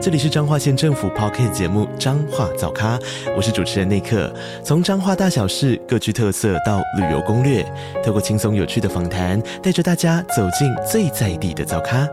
[0.00, 2.98] 这里是彰化县政府 Podcast 节目《彰化早咖》，
[3.36, 4.34] 我是主持人内克。
[4.64, 7.62] 从彰化大小事各具特色到旅游攻略，
[8.04, 12.08] 透过轻松有趣的访谈，带着大家走进最在地的早咖。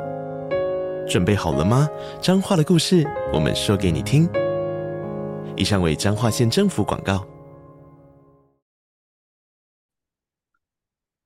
[1.08, 1.90] 准备好了吗？
[2.22, 4.30] 彰化的故事，我们说给你听。
[5.58, 7.26] 以上为彰化县政府广告。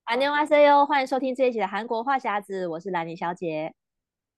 [0.06, 3.74] 안녕하세요，欢迎收听这一期的韩国话匣子，我是兰妮小姐，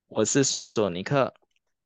[0.08, 1.32] 我是索尼克。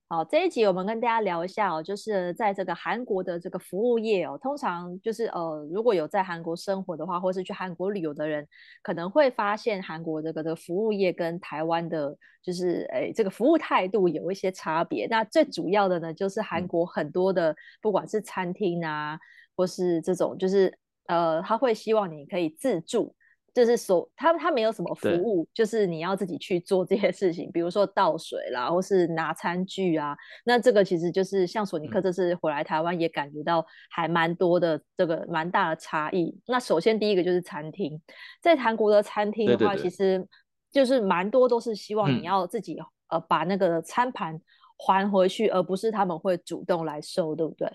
[0.06, 8.46] 好，这一集我们跟大家聊一下哦，就是在这个韩国的这个服务业哦，通常就是呃，如果有在韩国生活的话，或是去韩国旅游的人，
[8.82, 15.06] 可能会发现韩国这个的服务业跟台湾的，就是哎，这个服务态度有一些差别。
[15.06, 19.18] 那最主要的呢，就是韩国很多的，不管是餐厅啊，
[19.56, 20.72] 或是这种，就是
[21.06, 23.14] 呃，他会希望你可以自助。
[23.54, 30.16] 就是所，他他没有什么服务，就是你要自己去做这些事情，比如说倒水啦，或是拿餐具啊。
[30.44, 36.36] 那这个其实就是像索尼克这次回来台湾也感觉到还蛮多的这个蛮大的差异。
[36.48, 38.02] 那首先第一个就是餐厅，
[38.42, 40.26] 在韩国的餐厅的话，其实
[40.72, 42.76] 就是蛮多都是希望你要自己
[43.08, 44.36] 呃把那个餐盘
[44.76, 47.72] 还回去，而不是他们会主动来收，对不对？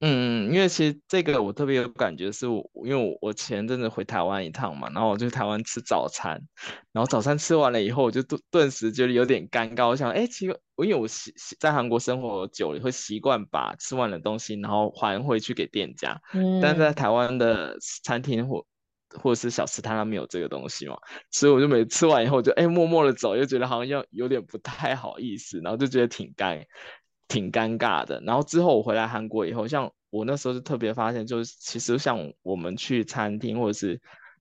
[0.00, 6.38] 嗯嗯，因为其实这个我特别有感觉，是我因为我我前阵子回台湾一趟嘛，然后我就台湾吃早餐，
[6.92, 9.88] 然后早餐吃完了以后，我就顿顿时觉得有点尴尬。
[9.88, 16.20] 我想，哎，其实我因为我习在韩国生活久了，会习惯把吃完的东西然后还回去给店家。
[16.34, 17.74] 嗯，但是在台湾的
[18.04, 18.66] 餐厅或
[19.18, 20.98] 或者是小吃摊，他没有这个东西嘛，
[21.30, 26.62] 所以我就每次吃完以后就哎默默的走，又觉得好像要有点不太好意思，然后就觉得挺尴。
[27.28, 28.20] 挺尴尬的。
[28.20, 34.00] 然后之后我回来韩国以后，像我那时候就特别发现，就是其实像我们去餐厅或者是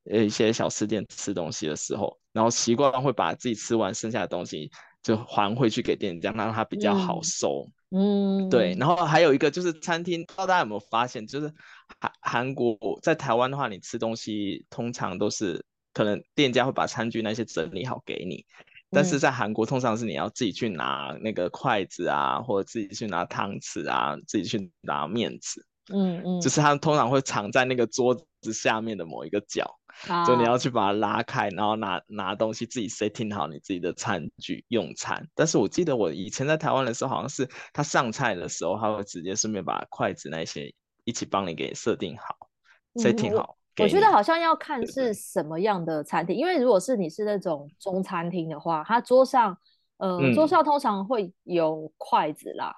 [0.10, 7.68] 呃一些小吃店吃东西的时候，然后习惯会把自己吃完剩下的东西就还回去给店家，让他比较好收。
[7.92, 8.76] 嗯，对。
[8.80, 11.52] 然后还有一个就是餐厅，不知道大家有没有发现，就是
[12.00, 15.64] 韩韩国在台湾的话，你吃东西通常都是
[15.94, 18.46] 可能店家会把餐具那些整理好给你。
[18.96, 25.64] 但是在韩国，通常是你要自己去拿那个筷子啊，或者自己去拿汤匙啊，自己去拿面纸。
[25.94, 35.28] 嗯嗯，就是它通常会藏在那个桌子下面的某一个角，啊、就你要去把它拉开，然后拿拿东西自己 setting 好你自己的餐具用餐。
[35.36, 40.74] 但是我记得我以前在台湾的时候，好像是他上菜的时候，他会直接顺便把筷子那些
[41.04, 42.50] 一起帮你给设定好、
[42.94, 43.56] 嗯、setting 好。
[43.78, 49.58] 我觉得好像要看是什么样的餐厅，因为如果是你是那种中餐厅的话，它桌上，
[49.98, 52.74] 呃，嗯、桌上通常会有筷子啦，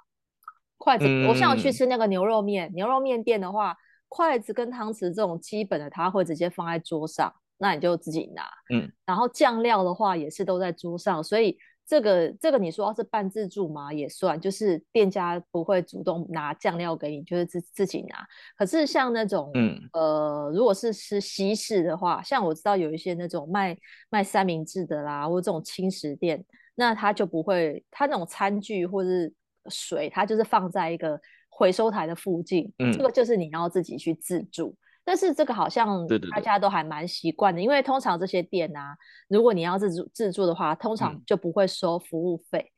[0.77, 1.05] 筷子。
[1.07, 3.75] 嗯、我像我去吃那个牛肉面，牛肉面店的话，
[4.07, 8.43] 筷子跟汤匙这种基本的，它会直接放在桌上，那你就自己拿。
[8.73, 11.57] 嗯，然后酱料的话也是都在桌上，所以。
[11.87, 18.27] 这个这个你说要是半自助嘛也算，就是店家不会主动拿酱料给你，就是自自己拿。
[18.57, 23.77] 可是像那种，嗯呃，如果是吃西式的话，像我知道有一些那种卖
[24.09, 26.43] 卖三明治的啦，或者这种轻食店，
[26.75, 29.33] 那他就不会，他那种餐具或是
[29.69, 34.75] 水，他就是放在一个回收台的附近，嗯，这个就是你要自己去自助。
[35.07, 38.93] 但是这个好像大家都还蛮习惯的，对对对，因为通常这些店啊，
[39.29, 42.73] 如果你要自助自助的话，通常就不会收服务费。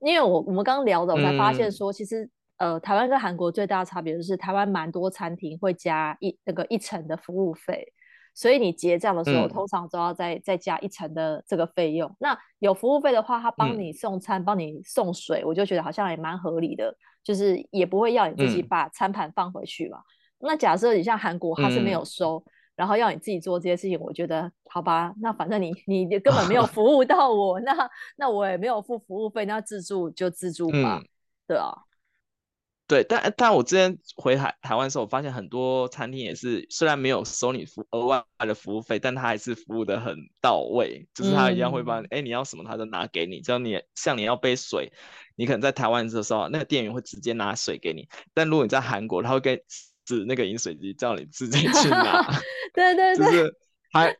[0.00, 2.24] 嗯、因为我我们刚刚聊的，我才发现说，其实、
[2.56, 7.86] 嗯、呃，台湾跟韩国最大的差别就是，台湾蛮多餐厅会加一那个一层的服务费，
[8.34, 12.12] 所以你结账的时候，嗯、通常都要再再加一层的这个费用。
[12.18, 19.98] 那有服务费的话，他帮你送餐，帮、嗯、你送水，我就觉得好像也蛮合理的，就是也不会要你自己把餐盘放回去嘛。
[19.98, 31.08] 嗯那假设你像韩国，他是没有收，嗯、然后要你自己做这些事情，我觉得好吧，那反正你你根本没有 服务到我，那那我也没有付服务费，那自助就自助吧，嗯、
[31.46, 31.72] 对啊，
[32.86, 44.90] 对，但但我之前回台台湾的时候，我发现很多餐厅也是虽然没有收你服额外的服务费，但他还是服务的很到位，就是他一样会帮哎、嗯、你要什么他都拿给你，只要你像你要杯水，
[45.36, 49.60] 你可能在台湾的时候，那个店员会直接拿水给你，但如果你在韩国，他会跟
[50.08, 52.22] 是那个饮水机叫你自己去拿，
[52.74, 53.54] 对对对，就是
[53.92, 54.16] 韩，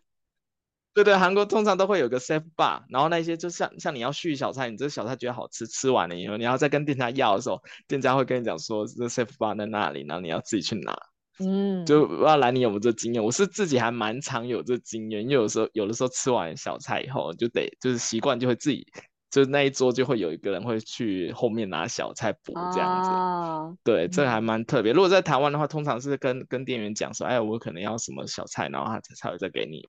[0.92, 10.94] 对对，韩国通常都会有个 safe bar，然后那些就像像你要续小菜，你这个小菜觉得好吃，吃完了以后你要再跟店家要的时候，店家会跟你讲说这 safe bar 在那里，然后你要自己去拿。
[11.40, 13.22] 嗯，就不知道兰你有没有这经验？
[13.22, 18.84] 我是自己还蛮常有这经验，因为有时候有的时候吃完小菜以后，就得就是习惯就会自己。
[19.30, 24.92] 就那一桌就会有一个人会去后面拿小菜补这样子，哦、对，这还蛮特别。
[24.92, 29.86] 如果在台湾的话，通常是跟跟店员讲说，哎，我可能要什么小菜，然后他才会再给你。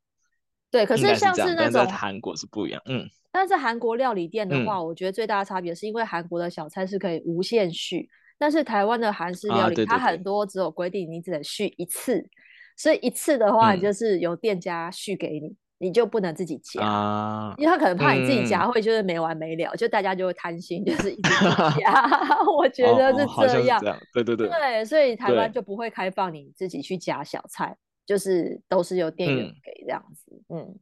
[0.69, 3.09] 对，可是像是那种，韩国是不一样，嗯。
[3.31, 12.27] 但是韩国料理店的话，嗯、我觉得最大的差别是因为韩国的小菜是可以无限续，但是台湾的韩式料理，啊、对对对，它很多只有规定你只能续一次，
[12.75, 15.47] 所以一次的话就是由店家续给你。
[15.47, 21.29] 嗯你就不能自己夹，啊、因为他可能怕你自己夹会就是没完没了，嗯、就大家就会贪心，就是一直
[21.79, 22.07] 夹。
[22.57, 30.59] 我觉得是这样，哦哦、这样对对对，对，所以台湾就不会开放你自己去夹小菜，就是都是由店员给这样子，嗯。
[30.59, 30.79] 嗯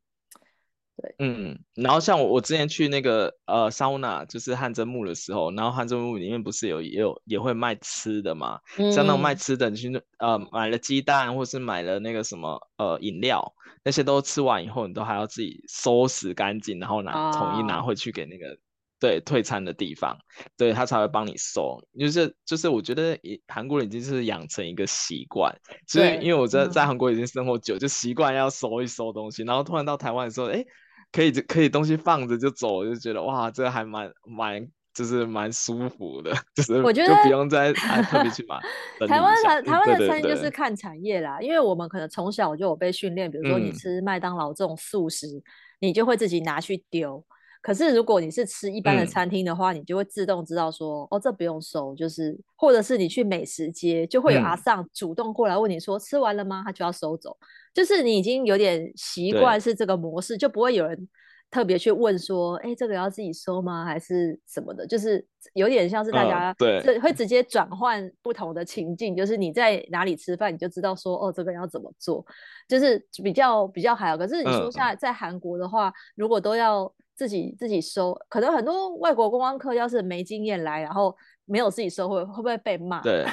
[1.00, 13.54] 对，嗯，然后像我，我之前去那个呃桑拿，就是汗蒸幕的时候，然后汗蒸幕里面不是有也有也会卖吃的嘛，嗯、像那种卖吃的，你去呃买了鸡蛋，或是买了那个什么呃饮料，
[13.84, 18.58] 那些都吃完以后，你都还要自己收拾干净，然后拿统一拿回去给那个、哦、
[19.00, 20.18] 对退餐的地方，
[20.58, 21.80] 对他才会帮你收。
[22.00, 23.16] 就是就是我觉得
[23.48, 25.56] 韩国人已经是养成一个习惯，
[25.86, 30.66] 所以因为我在在韩国已经生活久，就习惯要收一收东西，然后突然到台湾的时候，哎。
[31.12, 38.60] 可以就可以东西放着就走，就觉得哇，这个还蛮蛮就是蛮舒服的， 就是我觉得就不用再还特别去买。
[39.08, 45.44] 台湾台台湾的餐厅就是看产业啦，因为我们可能从小就有被训练，比如说你吃麦当劳这种素食，嗯、
[45.82, 47.24] 你就会自己拿去丢。
[47.60, 56.64] 可是如果你是吃一般的餐厅的话，嗯、你就会自动知道说，哦，这不用收，就是或者是你去美食街，就会有阿尚主动过来问你说，嗯、吃完了吗？
[56.66, 57.36] 他就要收走。
[57.78, 61.08] 就是你已经有点习惯是这个模式，就不会有人
[61.52, 63.86] 特别去问说，哎，这个要自己收吗？
[63.86, 64.88] 还是什么的？
[64.88, 72.26] 就是有点像是大家对会直接转换不同的情境，就是你在哪里吃饭，你就知道说，哦，这个要怎么做，
[72.68, 74.18] 就是比较比较还好。
[74.18, 76.92] 可是你说下在韩国的话，嗯、如果都要。
[77.18, 81.16] 自己自己收，可能很多外国观光客要是没经验来，然后
[81.46, 83.02] 没有自己收，会会不会被骂？
[83.02, 83.26] 对。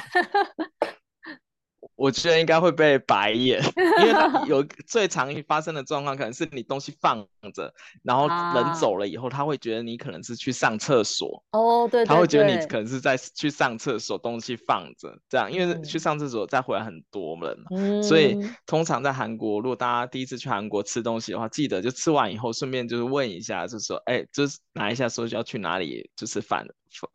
[1.95, 3.61] 我觉得应该会被白眼，
[4.01, 11.43] 因为有最常发生的状况，可能是你东西放着，然后人走了以后，他会觉得你可能是去上厕所。
[11.51, 17.65] 哦，对，他会觉得你可能是在去上厕所，东西放着这样，因为去上厕所再回来很多人嘛。
[17.71, 18.03] 嗯。
[18.03, 26.67] 所以通常在韩国，如果大家第一次去韩国吃东西的话，记得就吃完以后，顺便就是问一下，就是说，哎，就是拿一下说要去哪里，就是返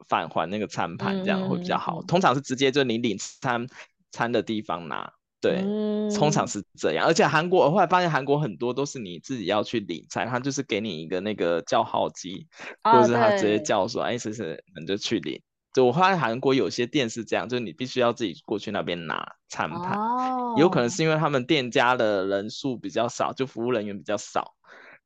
[0.08, 2.02] 返还那个餐盘，这样会比较好。
[2.02, 3.66] 通常是直接就你领餐。
[4.10, 7.06] 餐的地方拿，对，嗯、通常是这样。
[7.06, 12.46] 而且韩国，我后来发现韩国很多都是你自己要去领餐，他就是给你一个那个叫号机，
[12.82, 15.40] 啊、或者是他直接叫说，哎，是是，你就去领。
[15.72, 19.96] 就我发现韩国有些店是这样，就是你必须要自己过去那边拿餐盘。
[19.96, 24.54] 哦、有可能是因为他们店家的人数比较少，就服务人员比较少。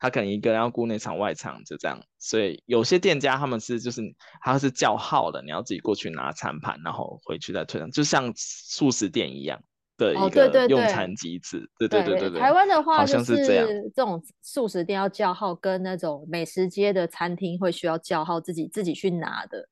[0.05, 4.03] 他可能一个人要顾内场外场，就这样，所以有些店家他们是就是
[4.43, 9.59] 他是叫号的，你要自己过去拿餐盘，然后回去再退账，就像素食店一样
[9.97, 11.56] 的一个用餐机制。
[11.56, 12.39] 哦、对，对，对对对对对。
[12.39, 13.67] 台湾的话，好像是这样，
[13.97, 19.67] 这种素食店要叫号，跟那种美食街的餐厅会需要叫号，自己自己去拿的。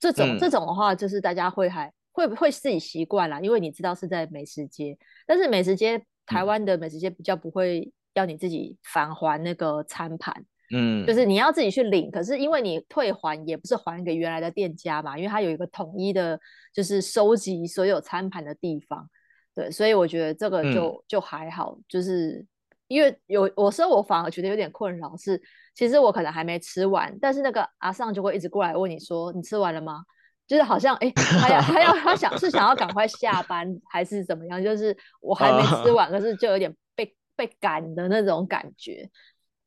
[0.00, 7.92] 这种、嗯、这种的话，就是大家会还会会自己习惯啦，因为你知道是在美食街，但是美食街台湾的美食街比较不会。
[8.20, 12.10] 要你自己返还那个餐盘，嗯，就是你要自己去领。
[12.10, 16.38] 可是因为你退还也不是还给原来的店家嘛，因为它有一个统一的，
[16.74, 19.08] 就是收集所有餐盘的地方。
[19.54, 21.78] 对，所以我觉得这个就、嗯、就还好。
[21.88, 22.44] 就是
[22.88, 25.40] 因为有我说我反而觉得有点困扰，是
[25.74, 30.04] 其实我可能还没吃完，但是那个阿尚就会一直过来问你说你吃完了吗？
[30.46, 34.62] 就是好像哎，他要他要他想是想要赶快下班还是怎么样？
[34.62, 36.72] 就是我还没吃完，可是就有点。
[36.96, 37.16] 被
[37.60, 39.08] 赶的那种感觉，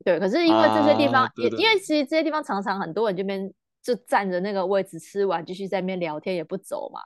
[0.03, 0.19] 对。
[0.19, 3.51] 可是因为这些地方，也、啊、因为其实这些地方常常很多人这边
[3.81, 6.99] 就站着那个位置吃完，继续在那边聊天也不走嘛。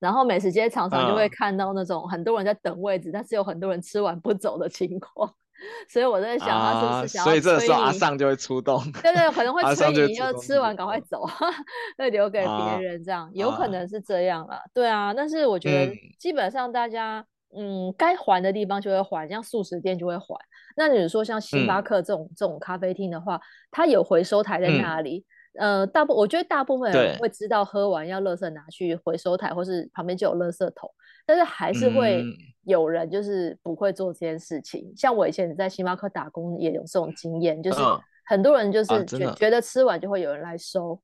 [0.00, 5.32] 然后美食街常常就会看到那种很多人在等位置，啊、但是有很多人吃完不走的情况。
[5.88, 7.24] 所以我在想，他是不是想要、啊？
[7.24, 8.82] 所以这时候阿尚就会出动。
[9.00, 11.24] 对对，可能会 催你，就吃完赶快走，
[11.96, 14.58] 会留给别人这样，啊、有可能是这样了。
[14.74, 17.24] 对啊，但是我觉得基本上大家。
[17.56, 20.36] 嗯，该还的地方就会还，像素食店就会还。
[20.76, 23.40] 那你说像星巴克这种、嗯、这种咖啡厅的话，
[23.70, 25.24] 它有回收台在那里。
[25.58, 30.90] 嗯、呃，大部我觉得大部分人会知道喝完要垃圾拿去回收台，或是旁边就有垃圾桶。
[31.26, 32.24] 但是还是会
[32.64, 34.88] 有人就是不会做这件事情。
[34.88, 37.78] 嗯、像我以前在星巴克打工也有这种经验，就是
[38.24, 40.98] 很多人就是觉、觉得吃完就会有人来收。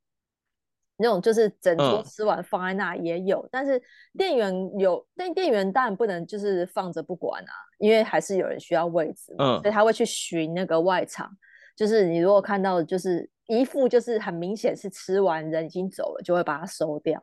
[0.99, 3.81] 那种就是整桌吃完放在那也有，嗯、但是
[4.17, 11.31] 店员有，但店员当然不能就是放着不管啊，因为还是有人需要位置嘛，嗯，所以他会去寻那个外场，
[11.77, 17.23] 就是你如果看到就是一副就是很明显是吃完人已经走了，就会把它收掉。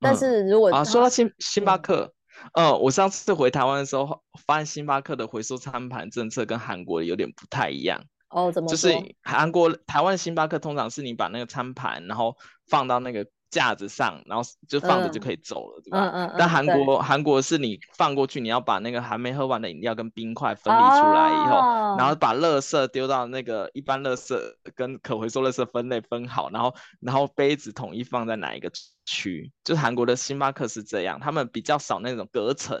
[0.00, 2.12] 但是如果、嗯、啊，说到星星巴克，
[2.54, 8.02] 嗯，嗯，我上次回台湾的时候，发现星巴克的回收餐盘政策跟韩国有点不太一样。
[8.32, 8.68] 哦，怎么？
[8.68, 12.36] 就是韩国台湾星巴克通常是你把那个餐盘，然后
[12.68, 16.10] 放到那个架子上，然后就放着就可以走了，嗯、对吧？
[16.12, 16.36] 嗯嗯。
[16.38, 24.34] 但韩国韩国是你放过去，你要把那个还没喝完的饮料跟冰块分离出来以后，哦、然后把垃圾丢到那个一般垃圾
[24.74, 28.70] 跟可回收垃圾分类分好，然后然后杯子统一放在哪一个
[29.04, 29.52] 区？
[29.62, 32.80] 就是韩国的星巴克是这样，他们比较少那种隔层。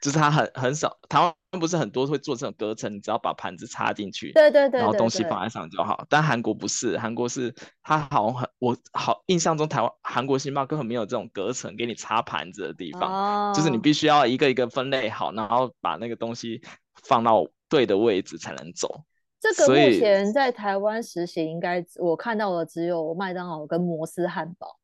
[0.00, 6.04] 就是它很很少，台湾不是很多会做这种隔层，你只要把盘子插进去，对对对，然后东西放在上就好。
[6.08, 16.62] 但韩国不是，韩国是它好像很，我好印象中台湾韩国星巴克根本没有这种隔层给你插盘子的地方，哦、就是你必须要一个一个分类好，然后把那个东西
[17.04, 19.02] 放到对的位置才能走。
[19.40, 24.76] 这个目前在台湾实行，应该我看到的只有麦当劳跟摩斯汉堡。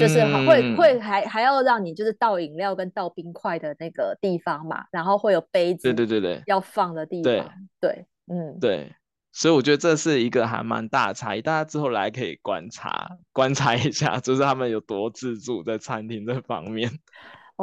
[0.00, 7.42] 就是会、嗯、会还还要让你就是倒饮料跟倒冰块的那个地方嘛，然后会有杯子，对对对对，要放的地方，对，
[7.80, 8.92] 对，对，嗯，对，
[9.32, 16.90] 所以我觉得这是一个还蛮大的差异，大家之后来可以观察观察一下，就是他们有多自助在餐厅这方面。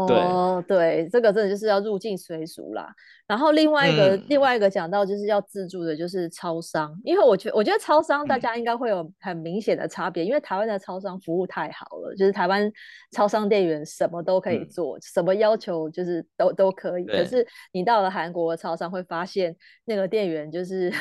[0.05, 2.93] 哦，对，这个真的就是要入境随俗啦。
[3.25, 12.71] 然后另外一个、嗯、另外一个讲到就是要自助的，就是超商，因为我觉得我觉得超商大家应该会有很明显的差别，嗯、因为台湾的超商服务太好了，就是台湾
[13.11, 17.05] 超商店员什么都可以做，嗯、什么要求就是都都可以。
[17.05, 20.93] 可是你到了韩国的超商会发现那个店员就是。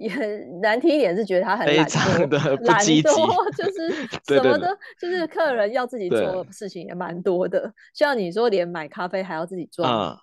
[0.00, 7.70] 也很难听一点是觉得他很懒惰，懒惰就 是什么的，就是客人要自己做的事情也蛮多的。
[7.92, 9.86] 像你说，连买咖啡还要自己做。
[9.86, 10.16] 嗯，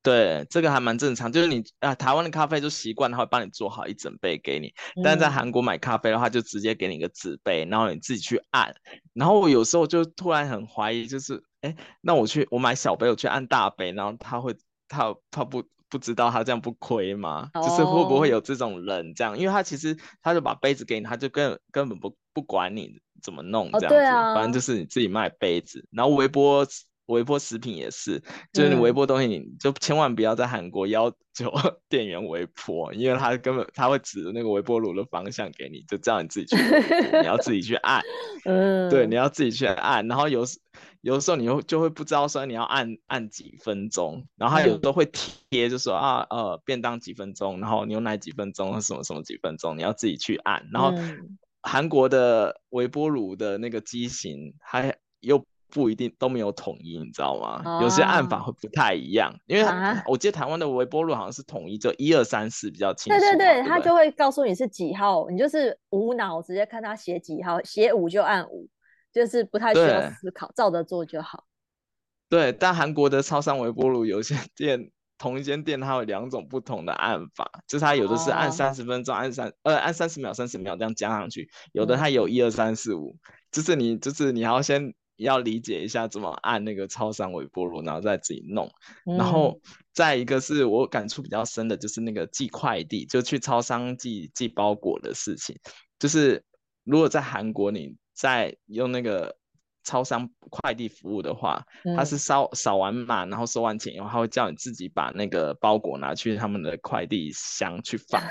[0.00, 1.32] 对，这个还蛮正常。
[1.32, 8.72] 就是你啊，台湾的咖啡就习惯他会帮你做好一整杯给你，嗯、但是在韩国买咖啡的话，就直接给你一个纸杯，然后你自己去按。
[9.12, 14.54] 然后我有时候就突然很怀疑，就是哎，那我去我买小杯，我去按大杯，然后他会
[14.86, 15.64] 他他不。
[15.92, 17.68] 不知道他这样不亏吗？Oh.
[17.68, 19.38] 就是会不会有这种人这样？
[19.38, 25.86] 因为他其实他就把杯子给你，他就根根本不不管你怎么弄这样子，oh, 啊、反正就是你自己卖杯子。
[25.90, 26.66] 然后微波
[27.08, 28.18] 微波食品也是，
[28.54, 31.52] 就是你微波东西，你就千万不要在韩国要求
[31.90, 36.56] 店员微波，因为他根本他会指着那个微波炉的方向给你，就叫你自己去，
[37.20, 38.00] 你要自己去按。
[38.46, 40.08] 嗯，对，你要自己去按。
[40.08, 40.58] 然后有时。
[41.02, 50.64] 有的时候你又就会不知道说你要按按几分钟，然后他有时候会贴，就说啊呃便当几分钟，然后牛奶几分钟，什么什么几分钟，你要自己去按。
[50.72, 50.92] 然后
[51.60, 57.80] 韩国的微波炉的那个机型还又不一定都没有统一，你知道吗？
[57.82, 59.64] 有些按法会不太一样，因为
[60.06, 63.18] 我记得台湾的微波炉好像是统一，就一二三四比较清楚。
[63.18, 68.68] 对对对，他就会告诉你是几号，你就是无脑直接看他写几号，写五就按五。
[69.12, 71.44] 就是不太需要思考，照着做就好。
[72.28, 83.14] 对，但韩国的超商微波炉有些店，同一间店它有两种不同的按法，就是它有的是按三十分钟，哦、按三呃按三十秒三十秒这样加上去，有的它有一二三四五，
[83.50, 88.66] 就是你就是你要先要理解一下怎么按那个超商微波炉，然后再自己弄。
[89.04, 89.60] 嗯、然后
[89.92, 95.54] 再一个是我感触比较深的，就是那个寄快递，就去超商寄寄包裹的事情，
[95.98, 96.42] 就是
[96.84, 97.94] 如果在韩国你。
[98.22, 99.34] 在用那个
[99.82, 108.22] 超商快递服务的话，嗯、他是扫扫完码，然后收完钱以后，他会叫你自己把那个包裹拿去他们的快递箱去放。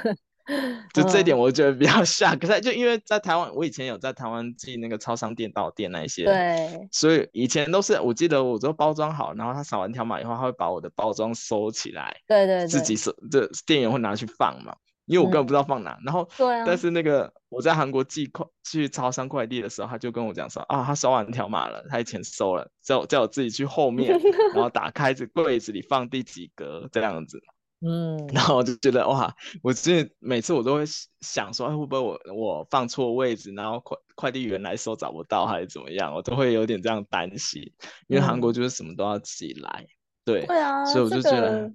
[0.93, 2.33] 就这一点，我觉得比较 吓。
[2.37, 14.73] 可是就因为在台湾，我以前有在台湾寄那个超商店到店那些，对，所以以前都是我记得我都包装好，然后他扫完条码以后，他会把我的包装收起来，对，对对，自己收，这店员会拿去放嘛。
[15.05, 24.17] 因为我根本不知道放哪，嗯、然后，对啊，但是那个我在韩国寄快去超商快递的时候，他就跟我讲说啊，他收完条码了，他以前收了，叫我叫我自己去后面，
[24.53, 27.41] 然后打开这柜子里放第几格这样子，
[27.81, 30.83] 嗯，然后我就觉得哇，我其实每次我都会
[31.19, 37.61] 想说，哎，会不会我我放错位置，然后快快递员来收找不到还是怎么样，我都会有点这样担心，
[38.07, 39.85] 因为韩国就是什么都要自己来，
[40.23, 41.69] 对，对啊，所以我就觉得。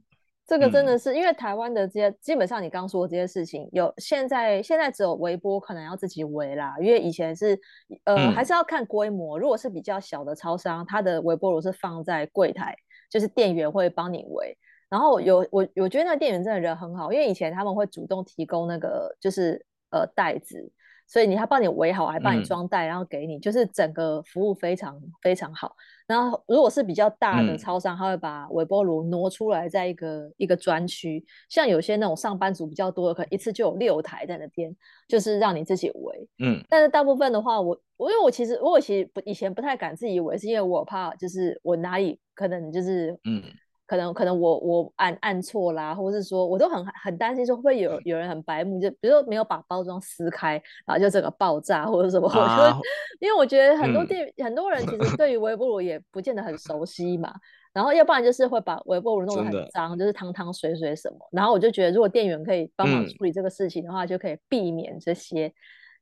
[0.46, 7.58] 这个真的是因为台湾的这些，基本上你刚说的这些事情，有现在现在只有微波可能要自己围啦，因为以前是
[8.04, 12.76] 呃还是要看规模，如果是比较小的超商，它的微波炉是放在柜台，
[13.10, 14.56] 就是店员会帮你围。
[14.88, 20.70] 然后有我我觉得那个店员真的人很好，因为以前他们会主动提供那个就是呃袋子，
[21.06, 25.74] 所以你还帮你围好，还帮你装袋，然后给你，就是整个服务非常非常好。
[26.06, 31.24] 然后如果是比较大的超商，他会把微波炉挪出来，在一个一个专区。
[31.48, 34.74] 像有些那种上班族比较多的，可能一次就有六台在那边，
[35.08, 36.28] 就是让你自己围。
[36.38, 43.42] 嗯，但是大部分的话，我我因为我其实我其实不以前不太敢自己围，是因为我怕就是我哪里可能就是嗯。
[43.86, 52.28] 可能可能我我按按错啦，或者是说我都很很担心说会不会有有人很白目，就比如说没有把包装撕开，然后就整个爆炸或者什么。
[52.34, 52.80] 啊、我觉得，
[53.20, 57.32] 因为我觉得很多店、嗯、很多人其实 对于微波炉也不见得很熟悉嘛，
[57.72, 61.18] 然后要不然就是会把微波炉弄得很脏，就是汤汤水水什么。
[61.30, 65.52] 然后我就觉得如果店员可以帮忙处理这个事情的话，嗯、就可以避免这些。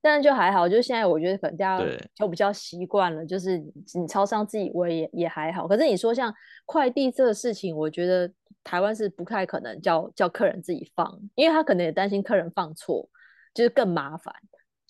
[0.04, 1.84] 但是就还好，就是现在我觉得可能大家
[2.14, 3.56] 就比较习惯了，就是
[3.94, 5.66] 你超商自己我也也还好。
[5.66, 6.30] 可是你说像
[6.66, 8.30] 快递这个事情，我觉得
[8.62, 13.08] 台湾是不太可能叫叫客人自己放，因为他可能也担心客人放错，
[13.54, 14.34] 就是更麻烦。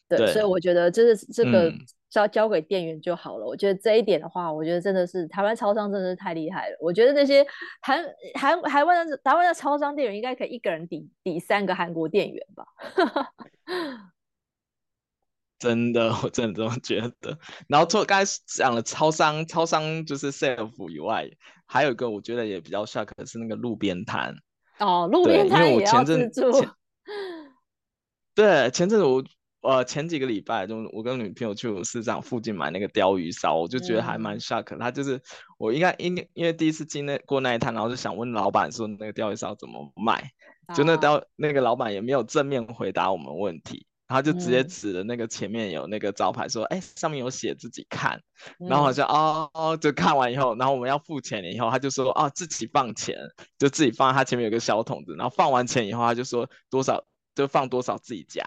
[0.09, 1.73] 对，对，所以我觉得这是这个
[2.11, 3.47] 交交给店员就好了。
[3.47, 3.47] 嗯。
[3.47, 6.77] 我觉得这一点的话，我觉得真的是台湾超商真的是太厉害了。
[6.81, 7.47] 我觉得那些
[7.83, 8.05] 韩
[8.35, 12.67] 韩台湾的台湾的超商店员应该可以一个人抵抵三个韩国店员吧。
[15.65, 17.39] 真的， 我真的这么觉得。
[17.69, 21.27] 然后除刚才讲了超商，超商就是 self 以外，
[21.65, 24.37] 还有一个我觉得也比较 shock 的是那个路边摊。
[24.79, 26.43] 哦，路边摊也要自助。
[28.37, 29.25] 对，前阵子我
[29.63, 34.79] 呃前几个礼拜就我跟女朋友去我市场附近买那个鲷鱼烧，我就觉得还蛮 shock。
[34.79, 35.19] 他就是
[35.57, 40.31] 我应该因因为第一次进那过那一摊，然后就想问老板说那个鲷鱼烧怎么卖，
[40.77, 43.87] 就那鯛、啊、那个老板也没有正面回答我们问题。
[44.07, 48.21] 他就直接指着那个前面有那个招牌说，哎、嗯，上面有写自己看，
[48.59, 53.17] 然后好像哦哦，就看完以后，然后我们要付钱了以后，他就说哦，自己放钱，
[53.59, 57.03] 就自己放他前面有个小桶子，然后放完钱以后，他就说多少
[57.35, 58.43] 就放多少自己夹，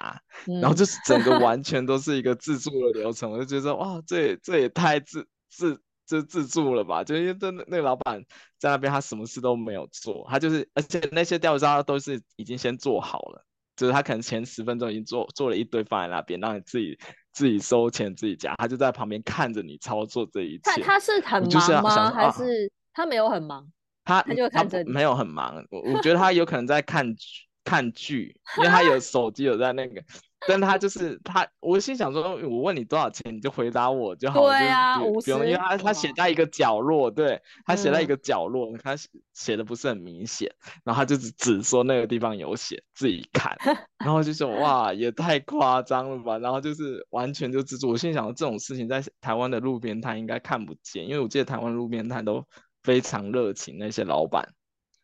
[0.48, 8.24] 嗯、然后就是整个完全都是一个自助的流程，我就觉得哇，这也这也太自自就自助了吧，就因为真的那个老板
[8.60, 13.44] 在那边他什么事都没有做，他就是而且那些钓鱼烧都是已经先做好了。
[13.78, 16.98] 就是他可能前十分钟已经做做了一堆放在那边，让你自己
[17.32, 20.82] 自己收钱自己夹，他就在旁边看着你操作这一切。
[20.82, 22.12] 他他是很忙吗？
[22.12, 23.66] 还是他没有很忙？
[24.04, 24.92] 他他就看着你。
[24.92, 30.02] 没有很忙，我我觉得他有可能在看剧看剧，因为他有手机有在那个。
[30.48, 34.52] 但他就是他，我心想说，我问你多少钱，你就回答我就好了。
[34.52, 38.96] 对啊，不用，因为他他写在一个角落，对，他写在一个角落，嗯、他
[39.34, 40.50] 写的不是很明显，
[40.86, 43.58] 然后他就只只说那个地方有写，自己看，
[43.98, 47.90] 然后就说哇，也太夸张了吧，然后就是完全就自助。
[47.90, 52.46] 我心想这种事情在台湾的路边摊应该看不见，因为我记得台湾路边摊都
[52.84, 54.48] 非常热情，那些老板。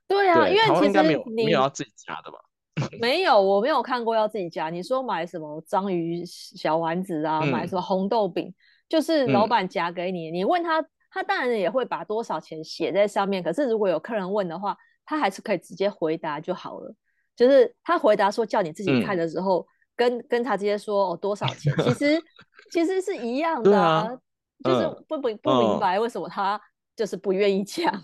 [0.08, 2.38] 对啊，对因为其实应该没有没有要自己加的吧。
[3.00, 4.70] 没有，我没有看过要自己夹。
[4.70, 8.54] 你说买什么章鱼小丸子啊，嗯、买什么红豆饼，
[8.90, 10.32] 就是老板夹给你。
[10.32, 13.42] 嗯、你问他，他当然也会把多少钱写在上面。
[13.44, 16.94] 可是如果有客人问的话，他还是可以直接回答就好了。
[17.36, 22.22] 就是他回答说叫你自己看的时候，嗯、跟跟他直接说哦多少钱，其实
[22.72, 24.18] 其实是一样的，啊，啊
[24.64, 26.60] 就是不不不明白为什么他
[26.96, 28.02] 就是不愿意讲。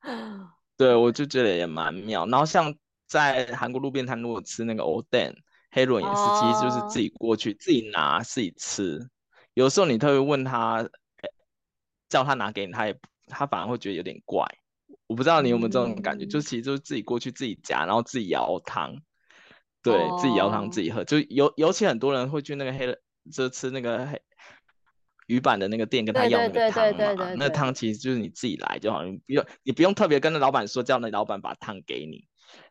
[0.76, 2.26] 对，我就觉得也蛮妙。
[2.26, 2.74] 然后像。
[3.06, 5.32] 在韩国路边摊，如果吃那个欧蛋
[5.70, 7.58] 黑轮也是，其实就是自己过去、oh.
[7.60, 9.08] 自己拿、自己吃。
[9.54, 10.88] 有时候你特别问他，
[12.08, 14.44] 叫他拿给你，他也他反而会觉得有点怪。
[15.06, 18.96] 我不知道你有没有这种感觉，嗯、就其实就是自己过去自己夹，然后自己舀汤，
[19.82, 20.20] 对，oh.
[20.20, 21.04] 自己舀汤自己喝。
[21.04, 22.98] 就尤尤其很多人会去那个黑轮，
[23.32, 24.20] 就吃那个黑
[25.26, 27.34] 鱼板的那个店，跟他要那个汤嘛。
[27.36, 32.24] 那汤其实就是你自己来就好，你不用你不用特别跟那老板说，叫那老板把汤给你。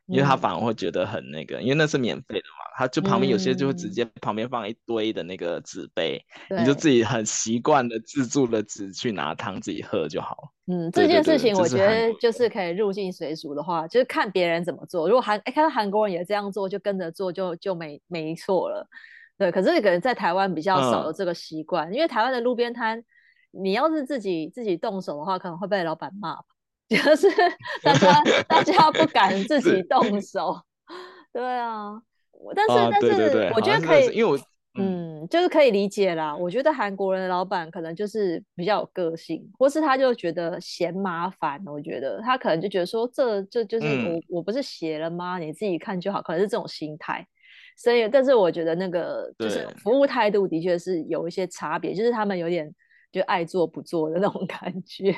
[0.07, 10.53] 因为他反而会觉得很那个，嗯、因为那是免费的嘛，他就旁边有些就会直接旁边放一堆的那个纸杯，嗯、你就自己很习惯的自助的纸去拿汤自己喝就好。
[10.67, 15.09] 嗯，这件事情我觉得就是可以入境随俗的话，就是看别人怎么做。
[15.09, 18.87] 如果韩哎看到韩国人也这样做，就跟着做就就没没错了。
[19.37, 23.03] 对，可是可能在台湾比较少有这个习惯，嗯、因为台湾的路边摊，
[23.51, 26.37] 你要是自己自己动手的话，可能会被老板骂。
[26.87, 27.27] 就是
[27.81, 30.55] 大家大家不敢自己动手，
[31.33, 31.99] 对啊，
[32.55, 34.37] 但是、啊、但是我觉得可以，因为我
[34.75, 36.35] 嗯，嗯就是可以理解啦。
[36.35, 41.59] 我觉得韩国人的老板可能就是比较有个性，或是他就觉得嫌麻烦。
[41.65, 45.39] 我觉得他可能就觉得说，这这就是我、嗯、我不是写了吗？
[45.39, 47.25] 你自己看就好，可能是这种心态。
[47.75, 52.73] 所以，但是我觉得那个就是服务态度的确是有一些差别，就是他们有点
[53.11, 55.15] 就爱做不做的那种 感觉。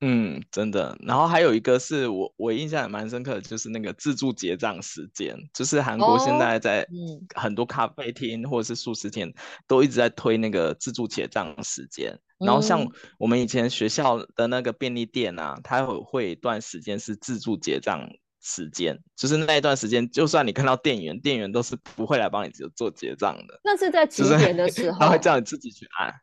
[0.00, 0.96] 嗯，真的。
[1.00, 6.86] 然后还有一个是我我印象也蛮深刻的，就是那个自助结账时间，就是韩国现在在
[7.34, 9.32] 很多咖啡厅或者是素食店
[9.66, 12.16] 都一直在推那个自助结账时间。
[12.38, 12.86] 然后像
[13.18, 18.08] 我们以前学校的那个便利店啊，它会会一段时间是自助结账
[18.40, 23.60] 时间，就是那一段时间，就算你看到店员，店员都是不会来帮你做做结账的。
[23.64, 24.98] 那是在几点的 时候？
[24.98, 26.14] 他会叫你自己去按。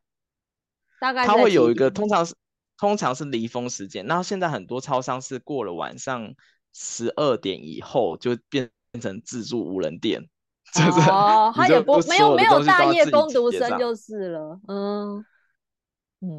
[0.99, 2.33] 大概他会有一个，通常是。
[2.77, 6.35] 通常是离峰时间，然后现在很多超商是过了晚上
[6.73, 10.27] 十二点以后就变成自助无人店，
[11.09, 15.25] 哦，他也不没有没有大夜工读生就是了，嗯，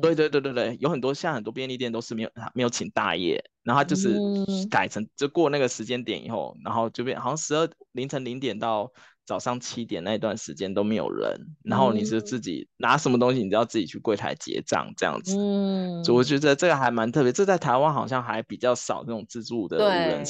[0.00, 4.18] 对对对对对，有很多像很多便利店都是没有没有请大夜，然后就是
[4.70, 8.92] 改成就过那个时间点以后，然后就变好像十二凌晨零点到。
[9.26, 15.36] 早上七点那一段时间都没有人，然后你是自己拿什么东西，你就要自己去柜台结账这样子。
[15.36, 20.24] 嗯，所以我觉得这个还蛮特别，这在台湾好像还比较少那种自助的无人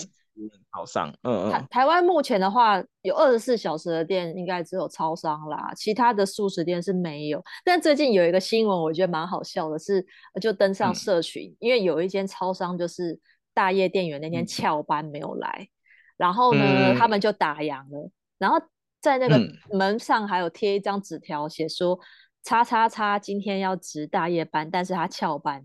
[0.72, 1.08] 超商。
[1.22, 1.50] 嗯嗯。
[1.50, 7.42] 台台湾目前的话，有二十四小时的店，应该只有超商啦，其他的素食店是没有。
[7.64, 10.04] 但最近有一个新闻，我觉得蛮好笑的是，
[10.40, 13.18] 就登上社群，嗯、因为有一间超商就是
[13.54, 15.68] 大夜店员那天翘班没有来，嗯、
[16.16, 18.60] 然后呢，嗯、他们就打烊了，然后。
[18.98, 19.38] 在那个
[19.70, 21.96] 门上还有贴一张纸条，写说
[22.42, 25.64] “叉叉叉今天要值大夜班，但是他翘班，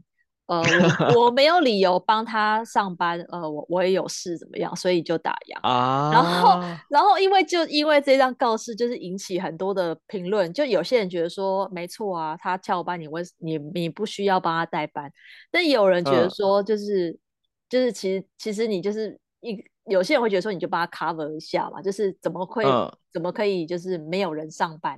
[0.52, 0.62] 呃，
[1.16, 6.12] 我 我没有理由帮他上班，呃，我我也有事怎么样，所以就打烊啊。
[6.12, 6.60] 然后
[6.90, 15.10] 然后因为就因为这张告示，就是引起很多的评论，就有些人觉得说没错啊，他翘班你为你你不需要帮他代班，
[15.50, 17.20] 但也有人觉得说就是、嗯、
[17.70, 19.64] 就是其实其实你就是一。
[19.86, 24.96] 有些人会觉得说，你就帮他 cover 一下嘛，就是怎么会、嗯、怎么可以就是没有人上班？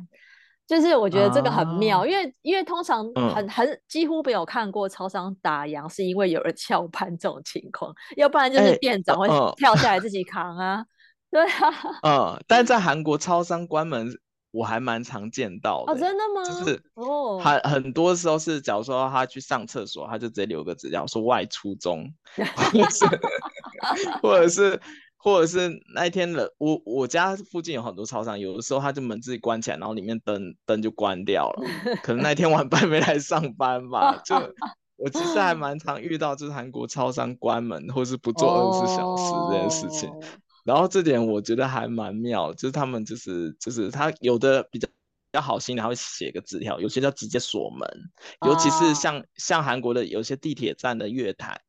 [0.67, 10.86] 就是我觉得这个很妙，啊、因为因为通常很、嗯、很几乎没有看过超商打烊是因为有人翘班这种情况，要不然就是店长会 跳下来自己扛啊，
[11.30, 11.73] 对啊。
[12.04, 14.10] 嗯，但是在韩国超商关门。
[14.54, 16.43] 我还蛮常见到的，哦，真的吗？
[16.43, 22.08] 就是哦，很很多时候是，假如说他去上厕所，他就直接留个纸条说外出中，
[22.71, 23.06] 或者是
[24.21, 24.80] 或者是
[25.93, 31.63] 那一天的我我家附近有很多超商，有的时候他就门自己关起来，然后里面灯灯就关掉了，
[32.03, 34.21] 可能那天晚班没来上班吧。
[34.25, 34.36] 就
[34.97, 40.09] 我其实还蛮常遇到，就是韩国超商关门或是不做二十四小时这件事情。
[40.09, 40.19] 哦
[40.63, 44.93] 然后这点我觉得还蛮妙，就是他们就是就是他有的比较比
[45.33, 47.86] 较好心，然后写个纸条，有些叫直接锁门，
[48.47, 51.59] 尤其是像、哦、像韩国的有些地铁站的月台，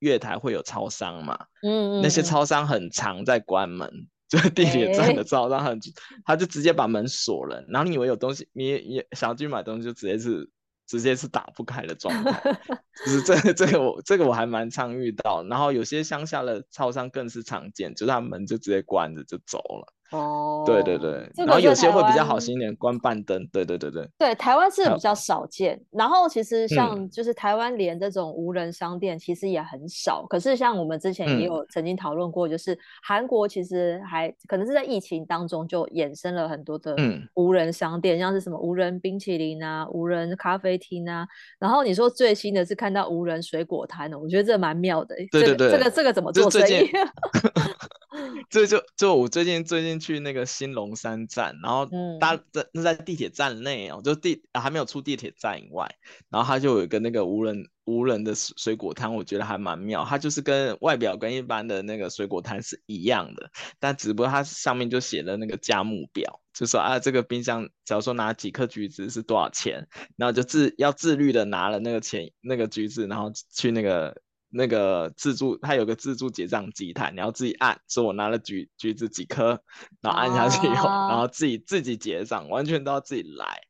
[0.00, 3.88] 月台会有超商嘛，嗯，嗯，那些超商很常在关门，
[4.28, 5.92] 就是地铁站的超商很，欸、
[6.26, 10.50] 他就直接把门锁了，然后你以为有东西，你也想要去买东西就直接是。
[10.90, 12.58] 直接是打不开的状态，
[13.06, 19.94] 就是这个、这个我这个我还蛮常遇到，然后有些乡下的超商更是常见，就是他门就直接关着就走了。
[20.12, 23.46] 哦，对对对，然后有些会比较好心一点，关半灯。
[23.52, 25.80] 对对对对，对台湾是比较少见。
[25.90, 30.26] 然后其实像就是台湾连这种无人商店其实也很少。
[30.28, 36.96] 可是像我们之前也有曾经讨论过，就是韩国其实还可能是在疫情当中就衍生了很多的
[37.34, 41.26] 无人商店，像是什么无人冰淇淋啊、无人咖啡厅啊。
[41.58, 45.14] 然后你说最新的是看到无人水果摊呢，我觉得这蛮妙的。
[45.30, 46.90] 对对对，这个这个怎么做生意？
[48.50, 51.86] 这就就我最近最近去那个新龙山站，然后
[52.18, 55.94] 搭在那在地铁站内哦，就地还没有出地铁站以外，
[56.30, 60.04] 然后它就有一个那个无人无人的水果摊，我觉得还蛮妙。
[60.04, 69.86] 它就是跟外表跟一般的那个水果摊是一样的，但只不过它上面就写了那个价目表，就说啊这个冰箱假如说拿几颗橘子是多少钱，
[70.16, 74.20] 然后就自要自律的拿了那个钱那个橘子，然后去那个。
[74.52, 79.62] 那个自助，它有个自助结账机台，你要自己按，说我拿了橘橘子几颗，
[80.00, 83.60] 然后按下去以后，啊、然后自己自己结账，完全都要自己来。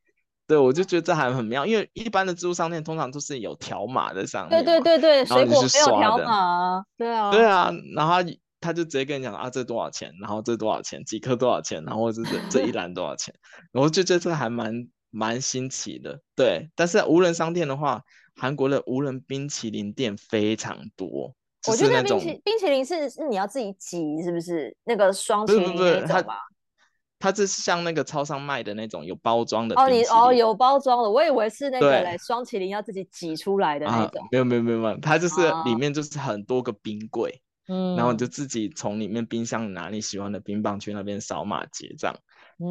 [0.47, 13.35] 对，我就觉得这还很妙，因为一般的自助商店通常都是有条码在上面，对对对对，水果没有条码，对啊，对啊，然后他他就直接跟你讲啊，这多少钱，然后这多少钱，几颗多少钱，然后这这这一篮多少钱，
[13.71, 16.71] 然后就觉得这还蛮蛮新奇的，对。
[16.75, 18.03] 但是无人商店的话。
[18.37, 21.35] 韩国的无人冰淇淋店非常多，
[21.69, 24.77] 我觉得冰淇冰淇淋是是你要自己挤，是不是？
[24.85, 26.39] 那个双淇淋那种吧？
[27.19, 34.27] 它是像那个超商卖的那种有包装的哦，你哦有包装的，我以为是那个嘞双淇淋要自己挤出来的那种。
[34.33, 35.35] 没有没有没有没有，它就是
[35.67, 42.17] 里面就是很多个冰柜，嗯，然后你就自己从里面冰箱拿你喜欢的冰棒去那边扫码结账。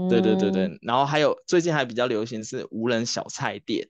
[0.09, 3.87] 对对对对，然后还有最近还比较流行是无人小菜店。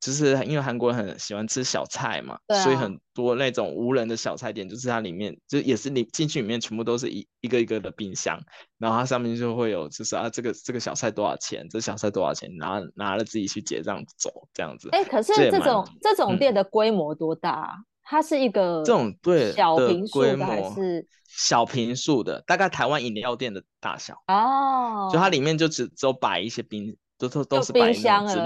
[0.00, 8.38] 就是因为韩国人很喜欢吃小菜嘛，啊、所以很多那种无人的小菜店，就是它里面就也是你进去里面全部都是一一个一个的冰箱，
[8.78, 14.88] 然后它上面就会有就是啊这个这个小菜多少钱，这小菜多少钱，拿拿了自己去结账走这样子。
[14.92, 17.84] 哎、欸，可是这种这种店的规模多大、啊嗯？
[18.08, 22.40] 它是一个这种对小平数的还是小平数的？
[22.46, 28.40] 大概台湾饮料店的大小哦，就它里面就只只有摆一些冰，都都都是摆那种直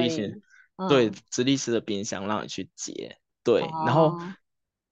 [0.88, 4.18] 对，直立式的冰箱让你去结，对，哦、然后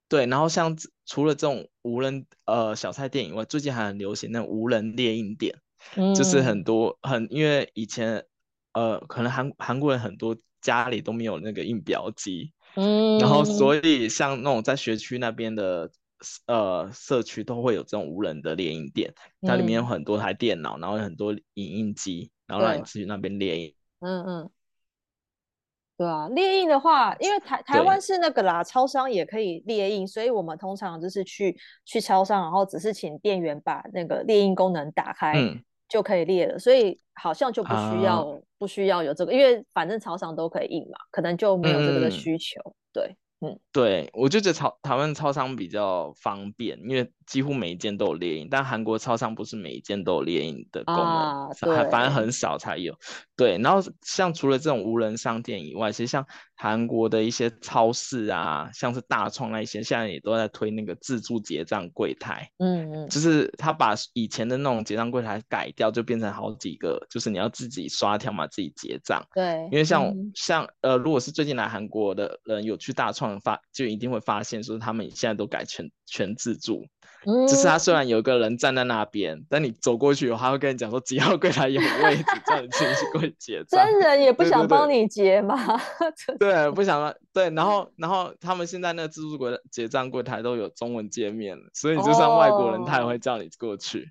[0.08, 5.54] 对，然后像除了这种无人呃小菜店以外，最近还很流行那种无人猎印店，
[5.96, 8.24] 嗯，就是很多很因为以前
[8.72, 15.90] 呃可能韩韩国人很多家里都没有那个印表机，嗯，然后所以像那种在学区那边的
[16.46, 24.50] 呃社区都会有这种无人的猎印店，它里面有很多台电脑，然后有很多影印机，然后让你去那边猎印，嗯嗯。
[25.98, 43.16] 对啊，列印的话，因为台台湾是那个啦，超商也可以列印，所以我们通常就是去去超商，然后只是请店员把那个列印功能打开，嗯，就可以列了，所以好像就不需要、啊、不需要有这个，因为反正超商都可以印嘛，可能就没有这个的需求，嗯、对。
[43.40, 52.92] 嗯，对，我就觉得超台湾超商比较方便，因为几乎每一件都有列印，但韩国超商不是每一件都有列印的功能，啊、还反正很少才有。
[53.36, 62.50] 对，然后像除了这种无人商店以外，其实像韩国的一些超市啊，像是大创那一些，现在也都在推那个自助结账柜台。
[62.58, 69.24] 嗯嗯，就是他把以前的那种结账柜台改掉，就变成好几个，就是你要自己刷条码自己结账。
[69.32, 73.28] 对，因为像、嗯、像呃，如果是最近来韩国的人有去大创。
[73.40, 76.86] 发就一定会发现，说他们现在都改全全自助，
[77.26, 83.84] 嗯，就是他虽然有个人站在那边，但你走过去，他会跟你讲说几号柜台有位置，叫你进去柜结账。
[83.84, 85.56] 真人也不想帮你结嘛？
[86.38, 94.10] 对，不想对，然后然后他们现在那个自助柜结账柜台都有中文界面了，所以就算外国人，他也会叫你过去。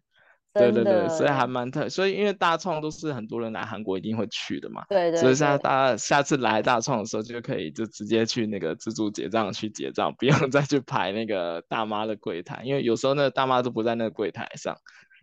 [0.57, 1.47] 哦对对对，所以还。
[1.47, 14.77] 蛮特，所以因为大创都是很多人来韩国一定会去的嘛，对对，对，所以现在大家下次来大创的时候就可以就直接去那个自助结账去结账，不用再去排那个大妈的柜台，因为有时候那个大妈都不在那个柜台上，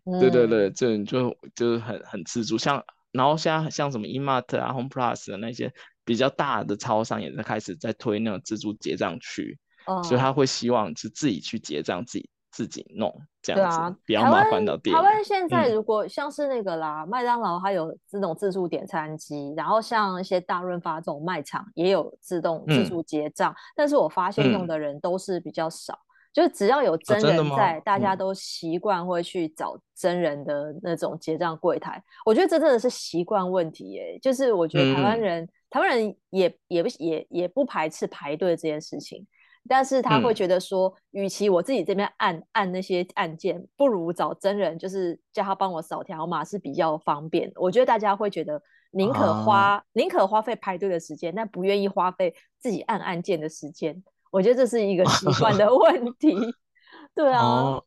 [0.07, 5.71] 嗯、对对对，这就就是很很自助，像然后像像什么 E-Mart 啊、Home Plus 的那些
[6.07, 12.31] 比较大的超商也在开始在推那种自助结账区，哦，所以他会希望是自己去结账自己。
[12.55, 13.13] 自己弄
[13.43, 14.95] 这样子，啊，比较麻烦到店。
[14.95, 32.03] 台湾现在如果像是那个啦，麦、嗯、当劳它有这种自助点餐机，然后像一些大润发这种卖场也有自动自助结账、嗯，但是我发现用的人都是比较少，嗯、就是只要有真人在，啊、大家都习惯会去找真人的那种结账柜台、嗯。
[32.27, 39.27] 我觉得这真的是习惯问题耶，就是我觉得台湾人，嗯、台湾人也也不也也不排斥排队这件事情。
[39.69, 47.51] 但是他会觉得说，与、嗯、其我自己这边按按那些按键，不如找真人，就是叫他帮我扫条码是比较方便。
[47.57, 54.03] 我觉得大家会觉得宁可花宁、啊、可花费排队的时间，但不愿意花费自己按按键的时间。
[54.31, 56.37] 我觉得这是一个习惯的 问题。
[57.15, 57.81] 对啊，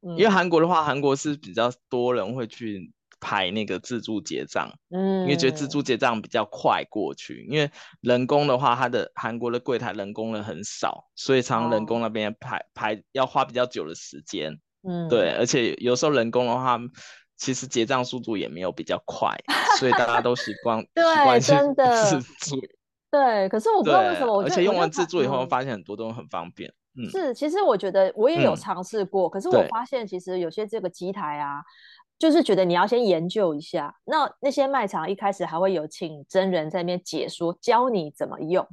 [0.00, 2.92] 因为韩国的话，韩国是比较多人会去。
[3.20, 16.78] 排那个自助结账，嗯，因为觉得自助结账比较快过去，因为人工的话，它的韩国的柜台人工人很少，所以常常人工那边排、哦、排要花比较久的时间，嗯，对，而且有时候人工的话，
[17.36, 19.36] 其实结账速度也没有比较快，
[19.78, 22.20] 所以大家都习惯 习惯性自。
[22.20, 22.56] 助，
[23.10, 31.62] 对，可是我不知道为什么，而且用完自助以后，发现很多都很方便，嗯，是，其实我觉得我也有尝试过、嗯，可是我发现其实有些这个机台啊。
[32.20, 38.64] 就是觉得你要先研究一下，那那些卖场一开始还会有请真人在那边解说，教你怎么用，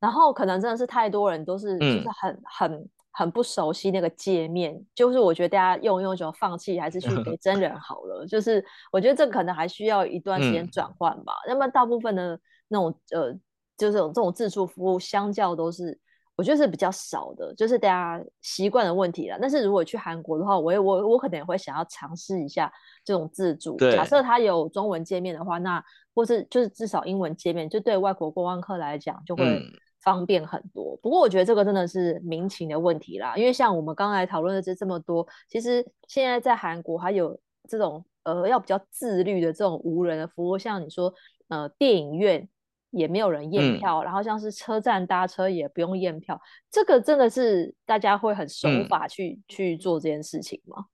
[0.00, 8.26] 然后可能真的是太多人都是就是很、嗯、很很不熟悉那个界面，就是我觉得大家用用就放弃，还是去给真人好了。
[8.26, 11.34] 就是我觉得这可能还需要一段时间转换吧。
[11.46, 13.32] 那、嗯、么大部分的那种呃，
[13.78, 15.96] 就是这种这种自助服务，相较都是。
[16.34, 19.38] 我觉得是比较少的，就是大家习惯的问题了。
[19.40, 22.72] 但是如果去韩国的话，我也我我可能也会想要尝试一下
[23.04, 23.76] 这种自助。
[23.76, 29.62] 假设它有中文界面的话，那或是就是至少英文界面，就对外国观光客来讲就会
[30.00, 30.94] 方便很多。
[30.94, 30.98] 嗯。
[31.02, 41.12] 不过我觉得这个真的是民情的问题啦，因为像我们刚才讨论的这这么多，其实现在在韩国还有这种呃要比较自律的这种无人的服务，像你说
[41.48, 42.48] 呃电影院。
[42.92, 50.84] 也没有人验票、嗯，然后像是车站搭车也不用验票，这个真的是大家会很守法去、嗯、去做这件事情吗？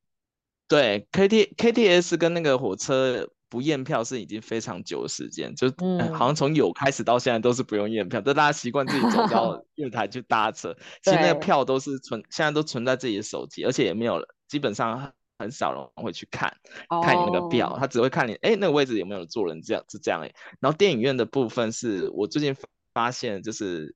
[0.67, 16.55] 对，K T K T S 跟那个火车不验票是已经非常久的时间，就、嗯、好像从有开始到现在都是不用验票，但大家习惯自己走到 月台去搭车，其实那个票都是存，现在都存在自己的手机，而且也没有了，基本上很少人会去看，
[17.03, 20.33] 看你那个票，他只会看你，哎，那个位置有没有坐人，这样是这样哎。
[20.61, 22.57] 然后电影院的部分是我最近
[22.93, 23.95] 发现，就是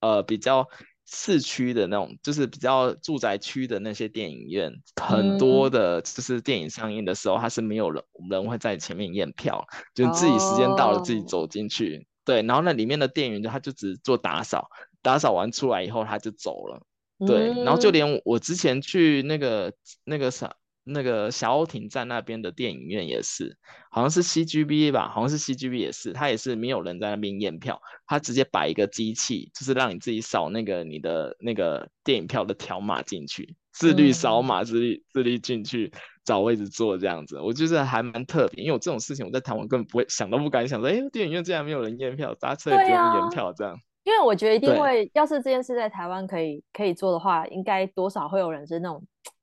[0.00, 0.68] 呃比较。
[1.04, 14.70] 市区的那种，就是比较住宅区的那些电影院，很多的，就是电影上映的时候，它是没有人人会在前面验票，就自己时间到了自己走进去，哦，对，然后那里面的店员就他就只做打扫，
[15.02, 16.80] 打扫完出来以后他就走了，
[17.26, 20.54] 对，然后就连我之前去那个那个啥。
[20.84, 23.56] 那个小欧亭站那边的电影院也是，
[23.90, 35.92] 好像是 CGV 吧，好像是 CGV 也是，它也是没有人在那边验票，它直接摆一个机器，就是让你自己扫那个你的那个电影票的条码进去，自律扫码，自律自律进去
[36.24, 43.78] 找位置坐这样子，我觉得还蛮特别，因为我这种事情我在台湾根本不会想都不敢想说，哎，电影院竟然没有人验票，搭车也不用验票这样。
[44.02, 49.00] 因为我觉得一定会，要是这件事在台湾可以可以做的话，应该多少会有人是那种。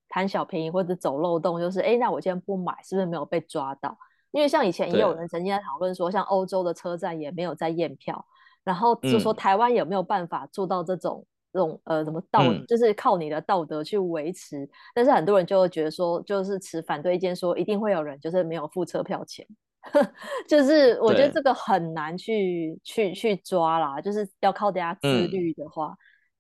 [0.10, 3.98] 贪小便宜或者走漏洞，就是哎，那我今天不买，是不是没有被抓到？
[4.32, 8.26] 因为像以前也有人曾经在讨论说，像欧洲的车站也没有在验票，
[8.64, 14.70] 然后就说台湾有没有办法做到这种、嗯、这种呃什么道、嗯，就是靠你的道德去维持。
[14.94, 19.46] 但是很多人就会觉得说，就是持反对意见，说一定会有人就是没有付车票钱，
[20.48, 25.88] 就是我觉得这个很难去去去抓啦，就是要靠大家自律的话。
[25.88, 25.98] 嗯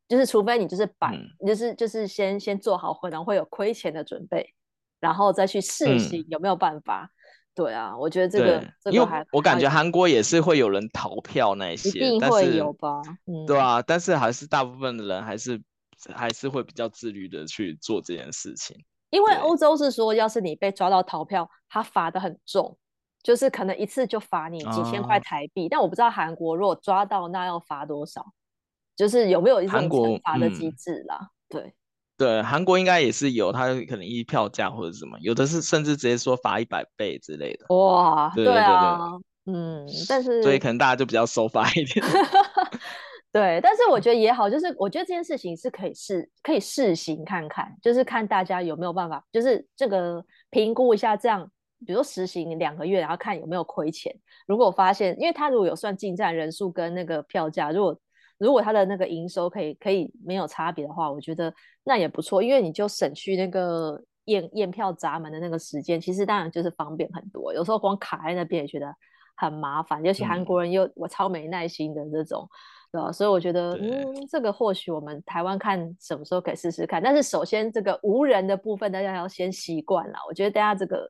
[0.10, 4.54] 就是除非你就是把，嗯、就是就是先先做好可能会有亏钱的准备，
[5.00, 7.04] 然后再去试行有没有办法。
[7.04, 7.14] 嗯、
[7.56, 13.02] 对啊，我觉得这个这个还我感觉韩国也是会有人逃票那些，一定会有吧？
[13.28, 15.62] 嗯，对啊，但是还是大部分的人还是
[16.14, 18.76] 还是会比较自律的去做这件事情。
[19.12, 22.78] 因为欧洲是说，要是你被抓到逃票，他罚的很重，
[23.22, 25.66] 就是可能一次就罚你几千块台币。
[25.66, 28.26] 哦、但我不知道韩国如果抓到，那要罚多少？
[29.00, 31.18] 就是有没有一种惩罚的机制啦？
[31.22, 31.74] 嗯、对
[32.18, 37.74] 对，韩国应该也是有，他可能一票价或者什么，有的是甚至直接说罚一百倍之类的。
[37.74, 39.00] 哇，对啊，
[39.46, 42.06] 嗯，但是所以可能大家就比较守法一点。
[43.32, 51.50] 对，但是我觉得也好，就是我觉得这件事情是可以试可以试行看看，就是看大家有没有办法，就是这个评估一下，这样
[51.88, 54.14] 比如说实行两个月，然后看有没有亏钱。
[54.46, 57.98] 如果发现，因为他如果有算进站人数跟那个票价，如果
[58.40, 67.54] 如果他的那个营收可以可以没有差别的话，我觉得那也不错，因为你就省去那个验验票闸门的那个时间，其实当然就是方便很多。
[67.54, 68.92] 有时候光卡在那边也觉得
[69.36, 72.50] 很麻烦，尤其韩国人又、嗯、我超没耐心的这种，
[72.92, 73.12] 对吧？
[73.12, 77.04] 所以我觉得嗯，这个或许我们台湾看什么时候可以试试看。
[77.04, 80.18] 但是首先这个无人的部分，大家要先习惯了。
[80.28, 81.10] 我觉得大家这个。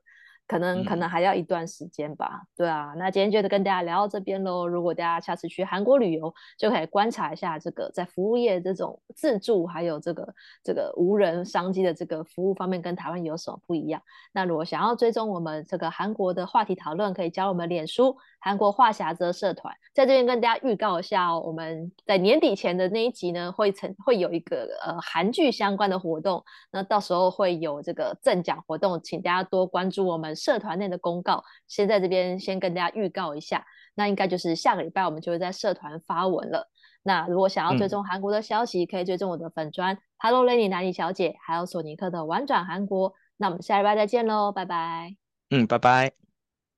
[0.50, 2.92] 可能可能还要一段时间吧，嗯，对啊。
[2.96, 4.66] 那今天就跟大家聊到这边喽。
[4.66, 10.34] 如果大家下次去韩国旅游，就可以观察一下这个在服务业这种自助，还有这个
[10.64, 14.02] 这个无人商机的这个服务方面，跟台湾有什么不一样？
[14.32, 19.72] 那如果想要追踪我们这个韩国的话题讨论，可以加我们脸书韩国话匣子社团。
[19.94, 30.34] 在这边跟大家预告一下哦，我们在年底前的那一集呢，会成会有一个呃韩剧相关的活动，那到时候会有这个赠奖活动，请大家多关注我们。
[30.40, 36.68] 社团内的公告，先在这边先跟大家预告一下，那应该就是下个礼拜我们就会在社团发文了。
[37.02, 43.14] 那如果想要追踪韩国的消息，嗯、可以追踪我的粉专 Hello Lady 南里小姐，还有索尼克的玩转韩国。
[43.36, 45.16] 那我们下礼拜再见喽，拜拜。
[45.50, 46.29] 嗯，拜拜。